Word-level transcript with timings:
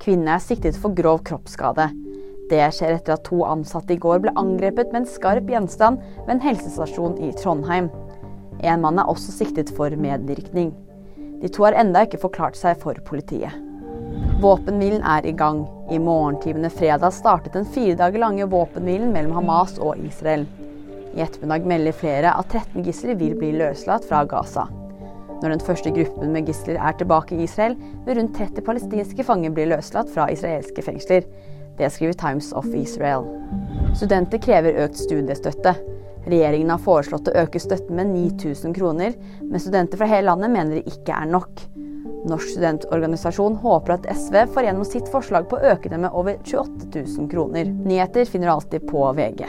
Kvinne 0.00 0.32
er 0.32 0.40
siktet 0.40 0.78
for 0.80 0.96
grov 0.96 1.20
kroppsskade. 1.28 1.90
Det 2.48 2.62
skjer 2.72 2.96
etter 2.96 3.18
at 3.18 3.26
to 3.28 3.42
ansatte 3.44 3.92
i 3.92 4.00
går 4.00 4.22
ble 4.24 4.32
angrepet 4.40 4.94
med 4.94 5.02
en 5.02 5.10
skarp 5.10 5.50
gjenstand 5.52 6.00
ved 6.22 6.32
en 6.34 6.40
helsestasjon 6.44 7.18
i 7.20 7.28
Trondheim. 7.36 7.90
En 8.64 8.80
mann 8.80 8.98
er 9.00 9.10
også 9.12 9.34
siktet 9.34 9.72
for 9.76 9.92
medvirkning. 9.92 10.72
De 11.42 11.52
to 11.52 11.66
har 11.66 11.76
enda 11.78 12.06
ikke 12.06 12.22
forklart 12.24 12.56
seg 12.56 12.80
for 12.80 12.96
politiet. 13.04 13.52
Våpenhvilen 14.40 15.04
er 15.04 15.28
i 15.28 15.36
gang. 15.36 15.66
I 15.92 16.00
morgentimene 16.00 16.72
fredag 16.72 17.12
startet 17.12 17.58
den 17.58 17.68
fire 17.68 17.98
dager 18.00 18.24
lange 18.24 18.48
våpenhvilen 18.48 19.12
mellom 19.12 19.36
Hamas 19.36 19.76
og 19.78 20.00
Israel. 20.00 20.48
I 21.12 21.26
ettermiddag 21.26 21.68
melder 21.68 21.96
flere 22.00 22.36
at 22.40 22.52
13 22.56 22.86
gisler 22.88 23.20
vil 23.20 23.36
bli 23.36 23.52
løslatt 23.60 24.08
fra 24.08 24.24
Gaza. 24.24 24.70
Når 25.40 25.54
den 25.54 25.62
første 25.64 25.92
gruppen 25.96 26.34
med 26.34 26.48
gisler 26.48 26.76
er 26.76 26.96
tilbake 27.00 27.36
i 27.36 27.44
Israel, 27.46 27.76
vil 28.04 28.18
rundt 28.18 28.36
30 28.36 28.64
palestinske 28.66 29.24
fanger 29.24 29.54
bli 29.56 29.70
løslatt 29.70 30.12
fra 30.12 30.28
israelske 30.32 30.84
fengsler. 30.84 31.24
Det 31.78 31.88
skriver 31.94 32.18
Times 32.20 32.52
of 32.52 32.68
Israel. 32.76 33.24
Studenter 33.96 34.42
krever 34.42 34.82
økt 34.84 35.00
studiestøtte. 35.00 35.74
Regjeringen 36.26 36.72
har 36.74 36.82
foreslått 36.84 37.30
å 37.30 37.36
øke 37.40 37.62
støtten 37.62 37.96
med 37.96 38.12
9000 38.12 38.76
kroner, 38.76 39.16
men 39.40 39.62
studenter 39.62 40.00
fra 40.00 40.10
hele 40.10 40.28
landet 40.28 40.52
mener 40.52 40.76
det 40.76 40.92
ikke 40.92 41.16
er 41.16 41.30
nok. 41.32 41.64
Norsk 42.28 42.52
studentorganisasjon 42.52 43.56
håper 43.62 43.96
at 43.96 44.10
SV 44.12 44.42
får 44.52 44.68
gjennom 44.68 44.84
sitt 44.84 45.08
forslag 45.08 45.48
på 45.48 45.56
å 45.56 45.72
øke 45.72 45.88
det 45.88 46.02
med 46.02 46.12
over 46.12 46.36
28 46.44 46.92
000 46.92 47.32
kroner. 47.32 47.64
Nyheter 47.64 48.28
finner 48.28 48.50
du 48.50 48.56
alltid 48.58 48.86
på 48.92 49.08
VG. 49.16 49.48